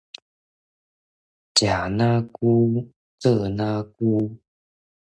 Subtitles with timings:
[0.03, 0.05] 食若
[1.89, 4.39] 牛，做若龜